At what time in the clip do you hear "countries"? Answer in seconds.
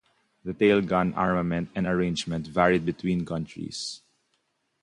3.23-4.01